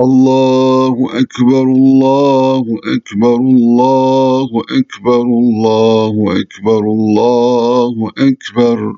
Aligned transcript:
الله 0.00 0.94
أكبر 1.20 1.62
الله 1.62 2.64
أكبر 2.96 3.36
الله 3.36 4.48
أكبر 4.78 5.22
الله 5.22 6.14
أكبر 6.40 6.78
الله 6.78 8.10
أكبر. 8.18 8.92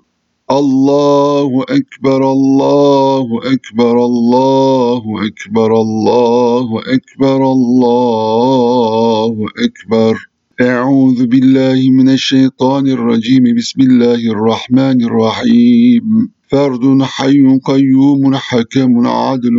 الله 0.50 1.62
أكبر 1.62 2.32
الله 2.32 3.26
أكبر 3.52 4.04
الله 4.04 5.02
أكبر 5.26 5.70
الله 5.80 6.68
أكبر 6.94 7.52
الله 7.52 9.36
أكبر. 9.64 10.28
أعوذ 10.60 11.26
بالله 11.26 11.90
من 11.90 12.08
الشيطان 12.08 12.86
الرجيم. 12.86 13.44
بسم 13.56 13.80
الله 13.80 14.20
الرحمن 14.32 15.04
الرحيم. 15.04 16.39
فرد 16.50 17.02
حي 17.02 17.58
قيوم 17.64 18.34
حكم 18.34 19.06
عدل 19.06 19.56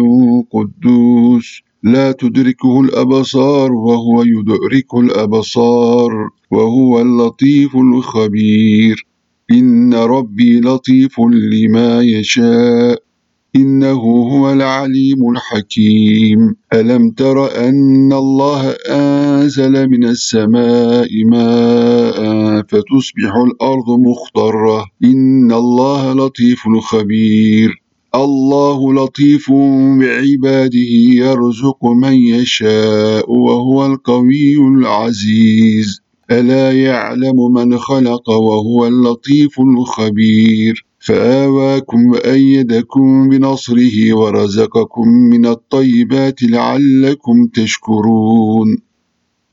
قدوس. 0.52 1.62
لا 1.84 2.12
تدركه 2.12 2.82
الأبصار 2.82 3.74
وهو 3.74 4.24
يدرك 4.24 4.94
الأبصار 4.94 6.30
وهو 6.52 7.02
اللطيف 7.02 7.76
الخبير. 7.76 9.08
إن 9.52 9.94
ربي 9.94 10.60
لطيف 10.60 11.20
لما 11.20 12.02
يشاء. 12.02 13.11
إنه 13.56 14.02
هو 14.32 14.54
العليم 14.54 15.30
الحكيم. 15.32 16.56
ألم 16.74 17.12
تر 17.12 17.68
أن 17.68 18.14
الله 18.14 18.70
أنزل 18.70 19.88
من 19.90 20.04
السماء 20.04 21.10
ماء 21.26 22.16
فتصبح 22.62 23.36
الأرض 23.36 24.00
مخضرة 24.00 24.86
إن 25.04 25.52
الله 25.52 26.14
لطيف 26.14 26.60
خبير. 26.82 27.82
الله 28.16 28.94
لطيف 28.94 29.52
بعباده 30.00 30.92
يرزق 31.14 31.86
من 31.86 32.14
يشاء 32.14 33.32
وهو 33.32 33.86
القوي 33.86 34.56
العزيز. 34.58 36.02
ألا 36.32 36.72
يعلم 36.72 37.54
من 37.54 37.78
خلق 37.78 38.30
وهو 38.30 38.88
اللطيف 38.88 39.60
الخبير. 39.60 40.91
فآواكم 41.06 42.08
وأيدكم 42.12 43.30
بنصره 43.30 44.14
ورزقكم 44.14 45.08
من 45.08 45.46
الطيبات 45.46 46.44
لعلكم 46.44 47.48
تشكرون. 47.48 48.78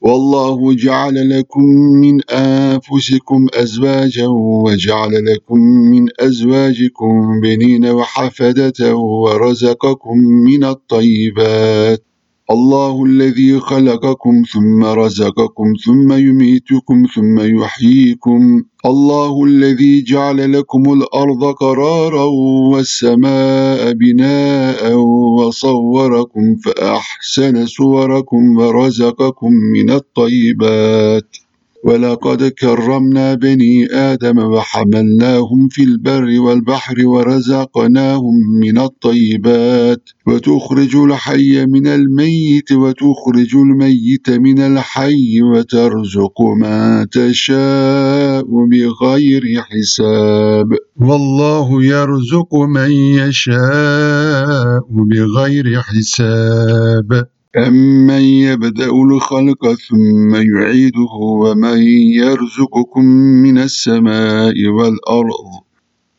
والله 0.01 0.75
جعل 0.75 1.39
لكم 1.39 1.65
من 2.03 2.31
أنفسكم 2.31 3.47
أزواجا 3.55 4.27
وجعل 4.29 5.25
لكم 5.25 5.59
من 5.61 6.07
أزواجكم 6.21 7.41
بنين 7.41 7.87
وحفدة 7.87 8.97
ورزقكم 8.97 10.19
من 10.19 10.65
الطيبات. 10.65 12.08
الله 12.51 13.05
الذي 13.05 13.61
خلقكم 13.61 14.43
ثم 14.53 14.85
رزقكم 14.85 15.65
ثم 15.87 16.13
يميتكم 16.13 17.03
ثم 17.15 17.41
يحييكم. 17.41 18.63
الله 18.87 19.45
الذي 19.45 20.03
جعل 20.03 20.53
لكم 20.53 20.93
الأرض 20.93 21.45
قرارا 21.45 22.25
والسماء 22.73 23.93
بناء 23.93 24.95
وصوركم 25.39 26.57
فأحسن 26.57 27.67
صوركم 27.67 28.59
ورزقكم 28.59 29.53
من 29.53 29.91
الطيبات. 29.91 31.48
ولقد 31.85 32.43
كرمنا 32.43 33.35
بني 33.35 33.87
آدم 33.93 34.39
وحملناهم 34.39 35.69
في 35.69 35.83
البر 35.83 36.41
والبحر 36.41 37.07
ورزقناهم 37.07 38.35
من 38.61 38.79
الطيبات. 38.79 40.03
وتخرج 40.27 40.97
الحي 40.97 41.67
من 41.67 41.87
الميت 41.87 42.73
وتخرج 42.73 43.57
الميت 43.57 44.31
من 44.31 44.59
الحي 44.59 45.43
وترزق 45.43 46.41
ما 46.61 47.07
تشاء 47.13 48.45
بغير 48.71 49.43
حساب. 49.63 50.69
والله 51.01 51.85
يرزق 51.85 52.55
من 52.55 52.91
يشاء 52.91 54.81
بغير 54.91 55.83
حساب. 55.83 57.38
أمن 57.57 58.21
يبدأ 58.21 58.91
الخلق 58.91 59.75
ثم 59.75 60.35
يعيده 60.35 61.13
ومن 61.13 61.79
يرزقكم 62.13 63.05
من 63.43 63.59
السماء 63.59 64.55
والأرض 64.67 65.51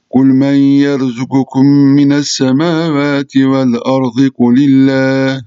قل 0.10 0.26
من 0.26 0.56
يرزقكم 0.56 1.66
من 1.66 2.12
السماوات 2.12 3.38
والأرض 3.38 4.30
قل 4.40 4.56
الله 4.64 5.42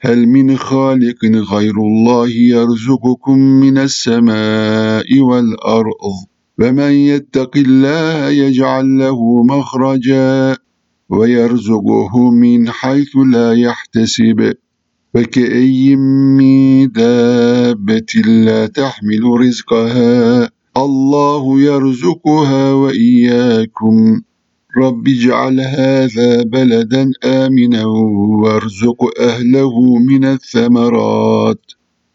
هل 0.00 0.26
من 0.26 0.56
خالق 0.56 1.24
غير 1.24 1.74
الله 1.76 2.28
يرزقكم 2.28 3.38
من 3.38 3.78
السماء 3.78 5.20
والأرض 5.20 6.14
ومن 6.60 6.92
يتق 6.92 7.56
الله 7.56 8.28
يجعل 8.28 8.98
له 8.98 9.42
مخرجا 9.42 10.56
ويرزقه 11.08 12.30
من 12.30 12.70
حيث 12.70 13.16
لا 13.32 13.52
يحتسب 13.52 14.52
فكأي 15.14 15.96
من 15.96 16.88
دابة 16.92 18.12
لا 18.26 18.66
تحمل 18.66 19.22
رزقها 19.40 20.50
الله 20.76 21.60
يرزقها 21.60 22.72
وإياكم 22.72 24.20
رب 24.76 25.08
اجعل 25.08 25.60
هذا 25.60 26.42
بلدا 26.42 27.10
آمنا 27.24 27.84
وارزق 28.42 29.20
أهله 29.20 29.98
من 29.98 30.24
الثمرات 30.24 31.64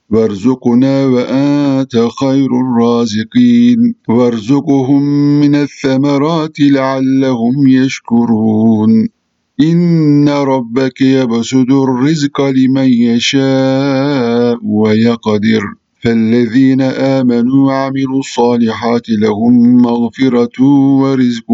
وارزقنا 0.09 1.05
وأنت 1.05 2.07
خير 2.19 2.49
الرازقين 2.61 3.95
وارزقهم 4.09 5.03
من 5.39 5.55
الثمرات 5.55 6.59
لعلهم 6.59 7.67
يشكرون 7.67 9.14
إن 9.61 10.29
ربك 10.29 11.01
يبسد 11.01 11.71
الرزق 11.71 12.41
لمن 12.41 12.87
يشاء 12.87 14.57
ويقدر 14.63 15.63
فالذين 16.03 16.81
آمنوا 16.81 17.67
وعملوا 17.67 18.19
الصالحات 18.19 19.09
لهم 19.09 19.81
مغفرة 19.81 20.63
ورزق 21.01 21.47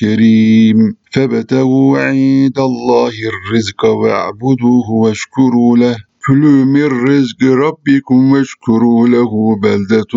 كريم 0.00 0.76
فابتغوا 1.10 1.98
عند 1.98 2.58
الله 2.58 3.12
الرزق 3.32 3.84
واعبدوه 3.84 4.90
واشكروا 4.90 5.76
له 5.76 5.96
كلوا 6.26 6.64
من 6.64 6.84
رزق 7.08 7.42
ربكم 7.42 8.32
واشكروا 8.32 9.08
له 9.08 9.56
بلدة 9.56 10.12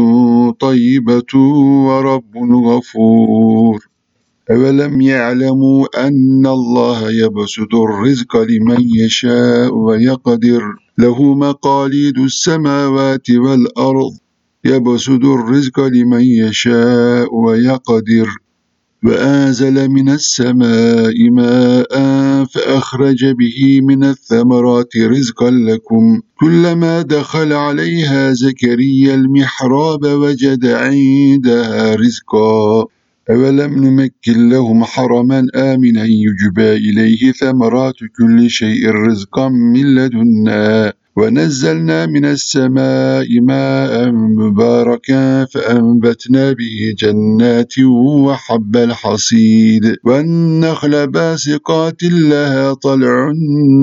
طيبة 0.59 1.39
ورب 1.87 2.37
غفور 2.67 3.94
أولم 4.51 5.01
يعلموا 5.01 6.07
أن 6.07 6.45
الله 6.45 7.11
يبسط 7.11 7.75
الرزق 7.75 8.37
لمن 8.37 8.81
يشاء 8.95 9.73
ويقدر 9.75 10.61
له 10.97 11.33
مقاليد 11.33 12.17
السماوات 12.17 13.29
والأرض 13.31 14.11
يبسط 14.65 15.25
الرزق 15.25 15.79
لمن 15.79 16.21
يشاء 16.21 17.35
ويقدر 17.35 18.27
وأنزل 19.05 19.89
من 19.89 20.09
السماء 20.09 21.29
ماء 21.29 21.93
فأخرج 22.45 23.25
به 23.25 23.81
من 23.81 24.03
الثمرات 24.03 24.97
رزقا 24.97 25.49
لكم 25.49 26.21
كلما 26.39 27.01
دخل 27.01 27.53
عليها 27.53 28.31
زكريا 28.33 29.15
المحراب 29.15 30.03
وجد 30.03 30.65
عندها 30.65 31.95
رزقا 31.95 32.85
أولم 33.29 33.85
نمكن 33.85 34.49
لهم 34.49 34.83
حرما 34.83 35.47
آمنا 35.55 36.03
يجبى 36.05 36.73
إليه 36.73 37.31
ثمرات 37.31 37.95
كل 38.17 38.49
شيء 38.49 38.89
رزقا 38.89 39.49
من 39.49 39.95
لدنا 39.95 40.93
ونزلنا 41.15 42.05
من 42.05 42.25
السماء 42.25 43.41
ماء 43.41 44.11
مباركا 44.11 45.45
فأنبتنا 45.45 46.51
به 46.51 46.95
جنات 46.97 47.79
وحب 48.23 48.77
الحصيد 48.77 49.95
والنخل 50.03 51.07
باسقات 51.07 52.03
لها 52.03 52.73
طلع 52.73 53.31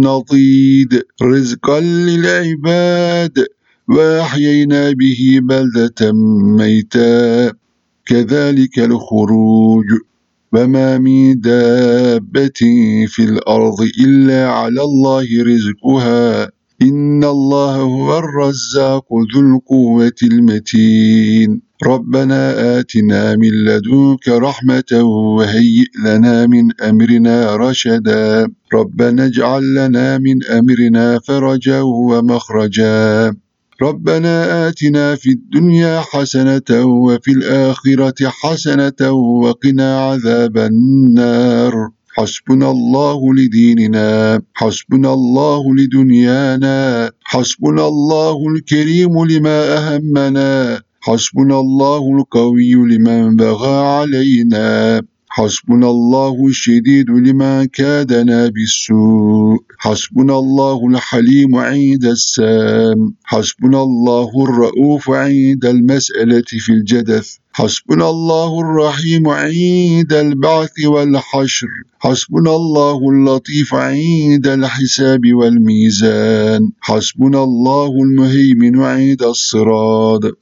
نضيد 0.04 1.02
رزقا 1.22 1.80
للعباد 1.80 3.46
وأحيينا 3.88 4.90
به 4.92 5.40
بلدة 5.42 6.12
ميتا 6.58 7.61
كذلك 8.06 8.78
الخروج. 8.78 9.84
وما 10.52 10.98
من 10.98 11.40
دابة 11.40 12.60
في 13.06 13.24
الأرض 13.24 13.76
إلا 14.04 14.48
على 14.48 14.82
الله 14.82 15.26
رزقها. 15.42 16.50
إن 16.82 17.24
الله 17.24 17.76
هو 17.76 18.18
الرزاق 18.18 19.04
ذو 19.34 19.40
القوة 19.40 20.12
المتين. 20.22 21.62
ربنا 21.86 22.78
آتنا 22.78 23.36
من 23.36 23.50
لدنك 23.64 24.28
رحمة 24.28 25.02
وهيئ 25.02 25.86
لنا 26.04 26.46
من 26.46 26.80
أمرنا 26.82 27.56
رشدا. 27.56 28.48
ربنا 28.74 29.24
اجعل 29.24 29.74
لنا 29.74 30.18
من 30.18 30.44
أمرنا 30.44 31.18
فرجا 31.18 31.80
ومخرجا. 31.80 33.34
ربنا 33.82 34.68
آتنا 34.68 35.14
في 35.14 35.30
الدنيا 35.30 36.00
حسنة 36.00 36.70
وفي 36.84 37.30
الآخرة 37.30 38.14
حسنة 38.20 39.10
وقنا 39.42 39.88
عذاب 40.06 40.58
النار. 40.58 41.72
حسبنا 42.16 42.70
الله 42.70 43.34
لديننا 43.34 44.42
حسبنا 44.54 45.14
الله 45.14 45.62
لدنيانا 45.74 47.10
حسبنا 47.24 47.88
الله 47.88 48.36
الكريم 48.56 49.24
لما 49.24 49.58
أهمنا 49.78 50.80
حسبنا 51.00 51.60
الله 51.60 52.02
القوي 52.18 52.72
لمن 52.74 53.36
بغى 53.36 53.76
علينا. 53.96 55.02
حسبنا 55.34 55.90
الله 55.90 56.46
الشديد 56.46 57.10
لما 57.10 57.64
كادنا 57.64 58.48
بالسوء. 58.48 59.58
حسبنا 59.78 60.38
الله 60.38 60.88
الحليم 60.88 61.56
عند 61.56 62.04
السام. 62.04 63.14
حسبنا 63.24 63.82
الله 63.82 64.30
الرؤوف 64.48 65.10
عند 65.10 65.64
المسألة 65.64 66.44
في 66.48 66.72
الجدث. 66.72 67.36
حسبنا 67.52 68.10
الله 68.10 68.60
الرحيم 68.60 69.28
عند 69.28 70.12
البعث 70.12 70.84
والحشر. 70.86 71.68
حسبنا 72.00 72.56
الله 72.56 72.98
اللطيف 73.10 73.74
عند 73.74 74.46
الحساب 74.46 75.20
والميزان. 75.32 76.70
حسبنا 76.80 77.44
الله 77.44 77.86
المهيمن 77.86 78.80
عند 78.80 79.22
الصراط. 79.22 80.41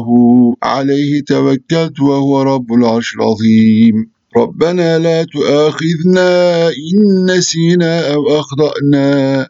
عليه 0.63 1.21
توكلت 1.21 1.99
وهو 1.99 2.41
رب 2.41 2.73
العرش 2.73 3.15
العظيم. 3.15 4.11
ربنا 4.37 4.99
لا 4.99 5.23
تؤاخذنا 5.23 6.67
إن 6.67 7.25
نسينا 7.37 8.13
أو 8.13 8.39
أخطأنا. 8.39 9.47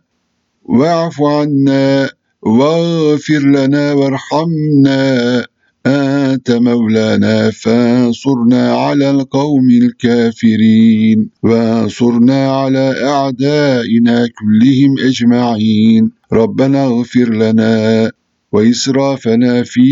واعف 0.63 1.21
عنا 1.21 2.09
واغفر 2.42 3.39
لنا 3.39 3.94
وارحمنا. 3.94 5.45
أنت 5.86 6.51
مولانا 6.51 7.51
فانصرنا 7.51 8.75
على 8.75 9.12
القوم 9.12 9.69
الكافرين. 9.69 11.30
وانصرنا 11.44 12.51
على 12.51 12.95
أعدائنا 13.04 14.27
كلهم 14.27 15.07
أجمعين. 15.07 16.12
ربنا 16.33 16.86
اغفر 16.86 17.33
لنا 17.33 18.12
وإسرافنا 18.51 19.63
في 19.63 19.89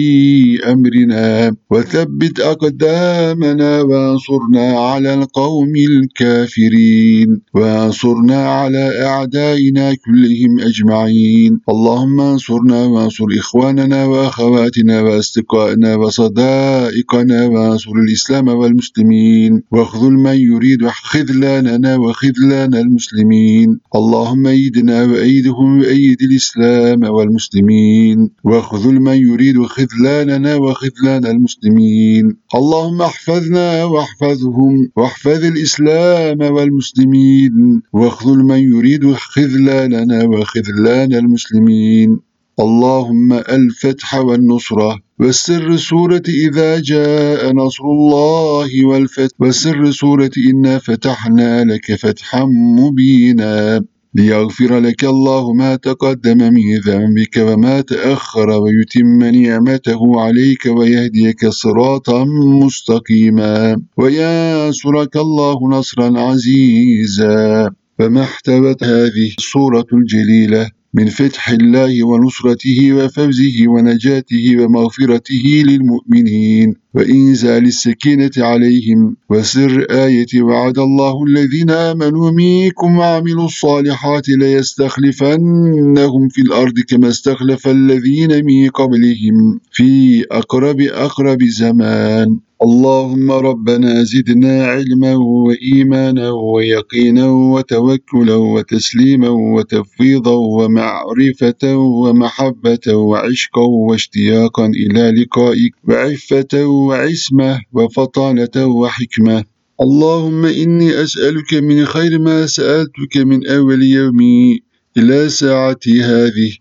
أمرنا 0.71 1.55
وثبت 1.71 2.39
أقدامنا 2.39 3.81
وانصرنا 3.81 4.79
على 4.79 5.13
القوم 5.13 5.73
الكافرين 5.75 7.41
وانصرنا 7.55 8.49
على 8.49 9.05
أعدائنا 9.05 9.93
كلهم 9.93 10.59
أجمعين 10.59 11.59
اللهم 11.69 12.19
انصرنا 12.21 12.85
وانصر 12.85 13.25
إخواننا 13.39 14.05
وأخواتنا 14.05 15.01
وأصدقائنا 15.01 15.95
وصدائقنا 15.95 17.45
وانصر 17.45 17.91
الإسلام 17.91 18.47
والمسلمين 18.47 19.61
واخذل 19.71 20.11
من 20.11 20.35
يريد 20.35 20.87
خذلاننا 20.87 21.95
وخذلان 21.95 22.73
المسلمين 22.75 23.79
اللهم 23.95 24.47
أيدنا 24.47 25.03
وأيدهم 25.03 25.79
وأيد 25.79 26.21
الإسلام 26.21 27.03
والمسلمين 27.03 28.29
واخذل 28.49 28.99
من 28.99 29.13
يريد 29.13 29.65
خذلاننا 29.65 30.55
وخذلان 30.55 31.25
المسلمين. 31.25 32.37
اللهم 32.55 33.01
احفظنا 33.01 33.83
واحفظهم 33.83 34.91
واحفظ 34.95 35.43
الإسلام 35.45 36.41
والمسلمين. 36.41 37.81
واخذل 37.93 38.37
من 38.37 38.59
يريد 38.73 39.13
خذلاننا 39.13 40.23
وخذلان 40.23 41.13
المسلمين. 41.13 42.19
اللهم 42.59 43.33
الفتح 43.33 44.15
والنصرة 44.15 44.99
والسر 45.19 45.77
سورة 45.77 46.23
إذا 46.47 46.79
جاء 46.79 47.51
نصر 47.53 47.83
الله 47.83 48.85
والفتح. 48.85 49.35
والسر 49.39 49.91
سورة 49.91 50.31
إنا 50.49 50.79
فتحنا 50.79 51.63
لك 51.63 51.95
فتحا 51.95 52.45
مبينا. 52.79 53.83
ليغفر 54.15 54.79
لك 54.79 55.03
الله 55.03 55.53
ما 55.53 55.75
تقدم 55.75 56.37
من 56.37 56.79
ذنبك 56.85 57.37
وما 57.37 57.81
تأخر 57.81 58.49
ويتم 58.49 59.23
نعمته 59.23 60.21
عليك 60.21 60.65
ويهديك 60.65 61.47
صراطا 61.47 62.25
مستقيما. 62.63 63.81
وينصرك 63.97 65.15
الله 65.17 65.69
نصرا 65.69 66.19
عزيزا. 66.19 67.69
فما 67.99 68.21
احتوت 68.23 68.83
هذه 68.83 69.33
الصورة 69.37 69.85
الجليلة 69.93 70.78
من 70.93 71.05
فتح 71.05 71.49
الله 71.49 72.03
ونصرته 72.03 72.93
وفوزه 72.93 73.67
ونجاته 73.67 74.57
ومغفرته 74.57 75.63
للمؤمنين. 75.65 76.75
وإنزال 76.93 77.65
السكينة 77.65 78.31
عليهم 78.37 79.15
وسر 79.29 79.85
آية 79.91 80.41
وعد 80.41 80.79
الله 80.79 81.23
الذين 81.23 81.69
آمنوا 81.69 82.31
منكم 82.31 82.97
وعملوا 82.97 83.45
الصالحات 83.45 84.29
ليستخلفنهم 84.29 86.29
في 86.29 86.41
الأرض 86.41 86.79
كما 86.79 87.09
استخلف 87.09 87.67
الذين 87.67 88.45
من 88.45 88.69
قبلهم 88.69 89.59
في 89.71 90.23
أقرب 90.31 90.81
أقرب 90.81 91.43
زمان. 91.43 92.39
اللهم 92.63 93.31
ربنا 93.31 94.03
زدنا 94.03 94.65
علما 94.65 95.15
وإيمانا 95.15 96.29
ويقينا 96.31 97.27
وتوكلا 97.31 98.35
وتسليما 98.35 99.29
وتفويضا 99.29 100.35
ومعرفة 100.35 101.75
ومحبة 101.77 102.85
وعشقا 102.93 103.61
واشتياقا 103.61 104.65
إلى 104.65 105.11
لقائك 105.21 105.73
وعفة 105.89 106.65
وعسمة 106.65 107.61
وفطانة 107.73 108.65
وحكمة. 108.65 109.43
اللهم 109.81 110.45
إني 110.45 111.03
أسألك 111.03 111.53
من 111.53 111.85
خير 111.85 112.19
ما 112.19 112.45
سألتك 112.45 113.17
من 113.17 113.47
أول 113.47 113.83
يومي 113.83 114.59
إلى 114.97 115.29
ساعتي 115.29 116.01
هذه. 116.01 116.51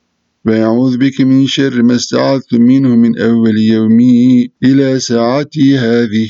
ويعوذ 0.49 0.99
بك 0.99 1.21
من 1.21 1.47
شر 1.47 1.83
ما 1.83 1.97
استعذت 1.97 2.55
منه 2.55 2.97
من 2.97 3.19
أول 3.21 3.59
يومي 3.59 4.49
إلى 4.65 5.01
ساعتي 5.01 5.79
هذه. 5.79 6.29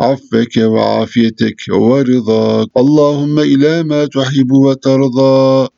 عفك 0.00 0.56
وعافيتك 0.56 1.56
ورضاك. 1.70 2.68
اللهم 2.78 3.38
إلى 3.38 3.82
ما 3.82 4.06
تحب 4.06 4.52
وترضى. 4.52 5.68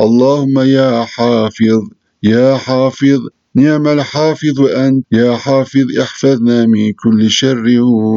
اللهم 0.00 0.58
يا 0.58 1.04
حافظ 1.04 1.82
يا 2.22 2.56
حافظ 2.56 3.20
نعم 3.54 3.88
الحافظ 3.88 4.60
أنت. 4.60 5.06
يا 5.12 5.36
حافظ 5.36 5.86
احفظنا 6.02 6.66
من 6.66 6.92
كل 6.92 7.30
شر 7.30 7.64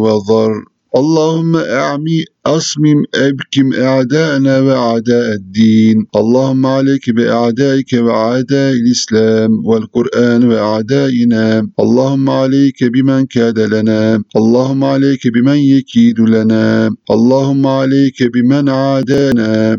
وضر. 0.06 0.54
اللهم 0.98 1.56
أعمي 1.56 2.24
أصمم 2.46 3.04
أبكم 3.16 3.74
أعداءنا 3.74 4.60
وأعداء 4.60 5.34
الدين 5.34 6.06
اللهم 6.16 6.66
عليك 6.66 7.10
بأعدائك 7.10 7.94
وأعداء 7.94 8.74
الإسلام 8.74 9.52
والقرآن 9.66 10.44
وأعدائنا 10.52 11.68
اللهم 11.80 12.30
عليك 12.30 12.84
بمن 12.84 13.26
كاد 13.26 13.60
لنا 13.60 14.24
اللهم 14.36 14.84
عليك 14.84 15.28
بمن 15.28 15.58
يكيد 15.58 16.20
لنا 16.20 16.90
اللهم 17.12 17.68
عليك 17.68 18.24
بمن 18.34 18.70
عادانا 18.70 19.78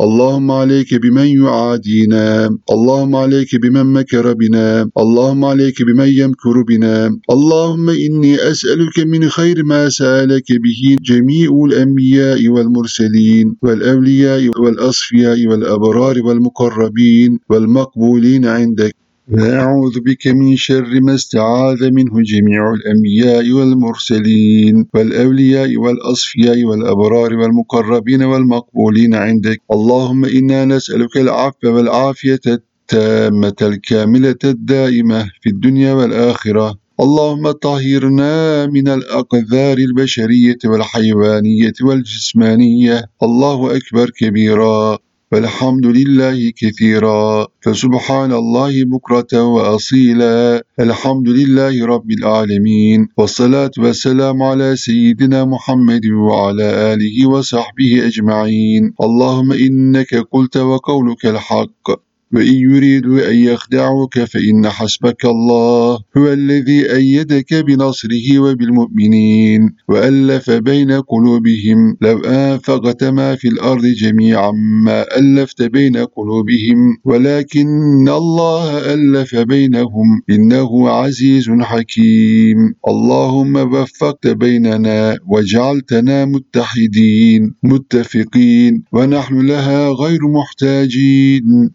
اللهم 0.00 0.50
عليك 0.50 0.94
بمن 0.94 1.26
يعادينا 1.26 2.50
اللهم 2.70 3.16
عليك 3.16 3.56
بمن 3.56 3.92
مكر 3.92 4.32
بنا 4.32 4.90
اللهم 4.98 5.44
عليك 5.44 5.82
بمن 5.82 6.08
يمكر 6.08 6.62
بنا. 6.62 7.18
اللهم 7.30 7.90
إني 7.90 8.34
أسألك 8.50 8.98
من 9.06 9.28
خير 9.28 9.64
ما 9.64 9.88
سألك 9.88 10.52
به 10.52 10.96
جميع 11.02 11.50
الأنبياء 11.66 12.48
والمرسلين 12.48 13.56
والأولياء 13.62 14.60
والأصفياء 14.60 15.46
والأبرار 15.46 16.22
والمقربين 16.22 17.38
والمقبولين 17.50 18.46
عندك. 18.46 19.03
وأعوذ 19.32 20.00
بك 20.00 20.26
من 20.26 20.56
شر 20.56 21.00
ما 21.00 21.14
استعاذ 21.14 21.90
منه 21.90 22.22
جميع 22.22 22.72
الأنبياء 22.74 23.52
والمرسلين 23.52 24.86
والأولياء 24.94 25.76
والأصفياء 25.76 26.64
والأبرار 26.64 27.34
والمقربين 27.34 28.22
والمقبولين 28.22 29.14
عندك. 29.14 29.58
اللهم 29.72 30.24
إنا 30.24 30.64
نسألك 30.64 31.16
العفو 31.16 31.68
والعافية 31.76 32.40
التامة 32.46 33.56
الكاملة 33.62 34.42
الدائمة 34.44 35.30
في 35.42 35.48
الدنيا 35.50 35.92
والآخرة. 35.92 36.74
اللهم 37.00 37.50
طهرنا 37.50 38.66
من 38.66 38.88
الأقذار 38.88 39.78
البشرية 39.78 40.58
والحيوانية 40.64 41.72
والجسمانية. 41.82 43.02
الله 43.22 43.76
أكبر 43.76 44.10
كبيرا. 44.10 44.98
والحمد 45.34 45.86
لله 45.86 46.52
كثيرا 46.56 47.46
فسبحان 47.62 48.32
الله 48.32 48.84
بكرة 48.84 49.42
وأصيلا 49.54 50.62
الحمد 50.80 51.28
لله 51.28 51.86
رب 51.86 52.10
العالمين 52.10 53.08
والصلاة 53.18 53.70
والسلام 53.78 54.42
على 54.42 54.76
سيدنا 54.76 55.44
محمد 55.44 56.06
وعلى 56.06 56.68
آله 56.92 57.16
وصحبه 57.28 58.06
أجمعين 58.06 58.94
اللهم 59.06 59.52
إنك 59.52 60.14
قلت 60.32 60.56
وقولك 60.56 61.26
الحق 61.26 61.86
وإن 62.34 62.54
يريدوا 62.54 63.30
أن 63.30 63.36
يخدعوك 63.36 64.18
فإن 64.18 64.68
حسبك 64.68 65.24
الله 65.24 65.98
هو 66.16 66.32
الذي 66.32 66.92
أيدك 66.92 67.54
بنصره 67.54 68.38
وبالمؤمنين 68.38 69.70
وألف 69.88 70.50
بين 70.50 70.92
قلوبهم 70.92 71.96
لو 72.00 72.18
أنفقت 72.18 73.04
ما 73.04 73.36
في 73.36 73.48
الأرض 73.48 73.86
جميعا 73.86 74.52
ما 74.84 75.18
ألفت 75.18 75.62
بين 75.62 75.96
قلوبهم 75.96 76.96
ولكن 77.04 78.08
الله 78.08 78.94
ألف 78.94 79.36
بينهم 79.36 80.22
إنه 80.30 80.88
عزيز 80.88 81.50
حكيم. 81.60 82.74
اللهم 82.88 83.56
وفقت 83.56 84.26
بيننا 84.26 85.18
وجعلتنا 85.26 86.24
متحدين 86.24 87.54
متفقين 87.62 88.82
ونحن 88.92 89.46
لها 89.46 89.88
غير 89.88 90.18
محتاجين. 90.28 91.70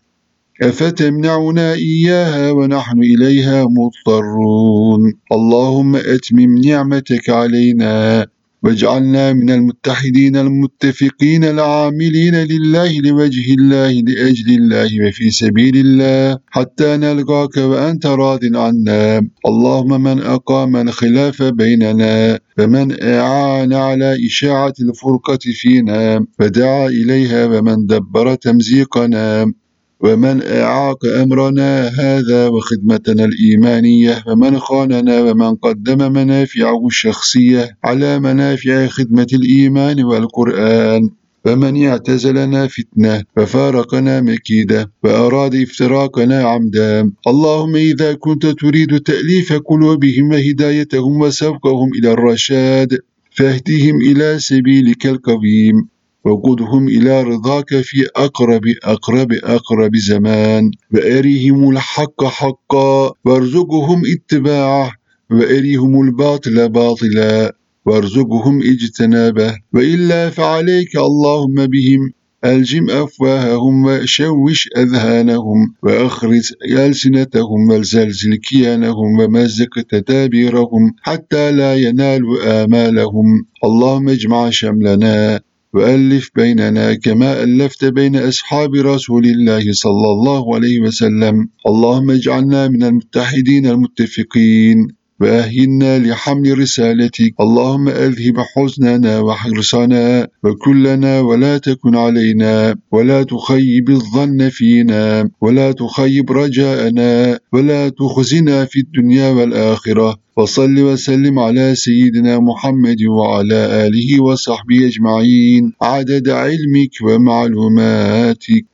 أفتمنعنا 0.61 1.73
إياها 1.73 2.51
ونحن 2.51 2.99
إليها 2.99 3.65
مضطرون 3.65 5.13
اللهم 5.31 5.95
أتمم 5.95 6.57
نعمتك 6.57 7.29
علينا 7.29 8.27
واجعلنا 8.63 9.33
من 9.33 9.49
المتحدين 9.49 10.35
المتفقين 10.35 11.43
العاملين 11.43 12.35
لله 12.35 12.99
لوجه 12.99 13.53
الله 13.53 13.91
لأجل 13.91 14.49
الله 14.59 15.07
وفي 15.07 15.29
سبيل 15.31 15.75
الله 15.77 16.37
حتى 16.47 16.97
نلقاك 16.97 17.57
وأنت 17.57 18.05
راض 18.05 18.39
عنا 18.55 19.21
اللهم 19.45 20.03
من 20.03 20.21
أقام 20.21 20.75
الخلاف 20.75 21.43
بيننا 21.43 22.39
ومن 22.59 23.03
أعان 23.03 23.73
على 23.73 24.17
إشاعة 24.27 24.73
الفرقة 24.81 25.39
فينا 25.61 26.25
ودعا 26.39 26.87
إليها 26.87 27.45
ومن 27.45 27.85
دبر 27.85 28.35
تمزيقنا 28.35 29.53
ومن 29.99 30.41
أعاق 30.43 31.05
أمرنا 31.05 31.87
هذا 31.87 32.47
وخدمتنا 32.47 33.25
الإيمانية 33.25 34.23
ومن 34.27 34.59
خاننا 34.59 35.21
ومن 35.21 35.55
قدم 35.55 36.11
منافعه 36.13 36.87
الشخصية 36.87 37.77
على 37.83 38.19
منافع 38.19 38.87
خدمة 38.87 39.27
الإيمان 39.33 40.03
والقرآن. 40.03 41.09
فمن 41.45 41.85
اعتزلنا 41.85 42.67
فتنة 42.67 43.23
وفارقنا 43.37 44.21
مكيدة 44.21 44.91
وأراد 45.03 45.55
افتراقنا 45.55 46.43
عمدا. 46.43 47.11
اللهم 47.27 47.75
إذا 47.75 48.13
كنت 48.13 48.45
تريد 48.45 48.99
تأليف 48.99 49.53
قلوبهم 49.53 50.31
وهدايتهم 50.31 51.21
وسبقهم 51.21 51.89
إلى 51.99 52.11
الرشاد 52.11 52.97
فاهدهم 53.31 53.95
إلى 54.09 54.39
سبيلك 54.39 55.05
القويم. 55.05 55.87
وقدهم 56.25 56.88
إلى 56.88 57.23
رضاك 57.23 57.81
في 57.81 58.07
أقرب 58.15 58.61
أقرب 58.83 59.31
أقرب 59.43 59.95
زمان. 59.95 60.71
وأريهم 60.93 61.69
الحق 61.69 62.23
حقا 62.23 63.11
وارزقهم 63.25 64.01
اتباعه. 64.13 64.91
وأريهم 65.31 66.01
الباطل 66.01 66.69
باطلا 66.69 67.55
وارزقهم 67.85 68.61
اجتنابه. 68.61 69.55
وإلا 69.73 70.29
فعليك 70.29 70.97
اللهم 70.97 71.55
بهم. 71.55 72.11
ألجم 72.45 72.89
أفواههم 72.89 73.85
وشوش 73.85 74.67
أذهانهم. 74.77 75.73
وأخرج 75.83 76.41
ألسنتهم 76.71 77.69
والزلزل 77.69 78.35
كيانهم. 78.35 79.19
ومزق 79.19 79.81
تدابيرهم 79.89 80.93
حتى 81.01 81.51
لا 81.51 81.75
ينالوا 81.75 82.63
آمالهم. 82.63 83.45
اللهم 83.63 84.09
اجمع 84.09 84.49
شملنا 84.49 85.39
وألف 85.73 86.29
بيننا 86.35 86.93
كما 86.93 87.43
ألفت 87.43 87.85
بين 87.85 88.15
أصحاب 88.15 88.75
رسول 88.75 89.25
الله 89.25 89.71
صلى 89.71 90.11
الله 90.11 90.55
عليه 90.55 90.79
وسلم. 90.79 91.49
اللهم 91.67 92.11
اجعلنا 92.11 92.67
من 92.67 92.83
المتحدين 92.83 93.65
المتفقين. 93.65 94.98
وأهلنا 95.21 95.99
لحمل 95.99 96.59
رسالتك. 96.59 97.33
اللهم 97.41 97.89
أذهب 97.89 98.38
حزننا 98.39 99.19
وحرصنا 99.19 100.27
وكلنا 100.43 101.19
ولا 101.19 101.57
تكن 101.57 101.95
علينا 101.95 102.75
ولا 102.91 103.23
تخيب 103.23 103.89
الظن 103.89 104.49
فينا 104.49 105.29
ولا 105.41 105.71
تخيب 105.71 106.31
رجاءنا 106.31 107.39
ولا 107.53 107.89
تخزنا 107.89 108.65
في 108.65 108.79
الدنيا 108.79 109.29
والآخرة. 109.29 110.15
وصل 110.38 110.79
وسلم 110.79 111.39
على 111.39 111.75
سيدنا 111.75 112.39
محمد 112.39 113.03
وعلى 113.03 113.88
آله 113.88 114.23
وصحبه 114.23 114.88
أجمعين. 114.88 115.73
عدد 115.81 116.29
علمك 116.29 116.93
ومعلوماتك. 117.03 118.65